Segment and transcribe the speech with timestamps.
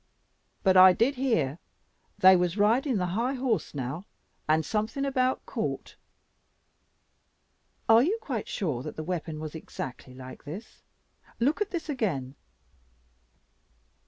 [0.63, 1.59] But I did hear
[2.17, 4.07] they was riding the high horse now,
[4.49, 5.95] and something about court."
[7.87, 10.81] "Are you quite sure that the weapon was exactly like this?
[11.39, 12.33] Look at this again."